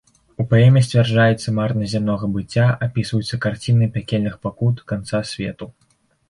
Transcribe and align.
У 0.43 0.43
паэме 0.51 0.81
сцвярджаецца 0.85 1.51
марнасць 1.57 1.91
зямнога 1.91 2.29
быцця, 2.37 2.65
апісваюцца 2.87 3.39
карціны 3.45 3.89
пякельных 3.99 4.35
пакут, 4.47 4.83
канца 4.95 5.23
свету. 5.35 5.71